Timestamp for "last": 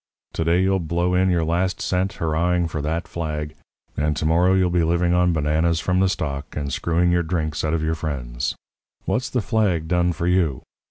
1.45-1.79